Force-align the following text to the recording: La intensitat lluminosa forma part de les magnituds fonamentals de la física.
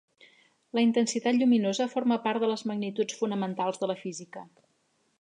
La 0.77 0.83
intensitat 0.85 1.37
lluminosa 1.41 1.87
forma 1.93 2.19
part 2.25 2.43
de 2.45 2.51
les 2.55 2.65
magnituds 2.73 3.23
fonamentals 3.23 3.83
de 3.85 3.93
la 3.95 4.01
física. 4.05 4.49